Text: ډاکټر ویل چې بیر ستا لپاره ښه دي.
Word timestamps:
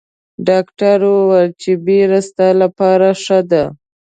ډاکټر 0.47 0.99
ویل 1.29 1.49
چې 1.61 1.71
بیر 1.85 2.11
ستا 2.27 2.47
لپاره 2.61 3.07
ښه 3.23 3.39
دي. 3.51 3.63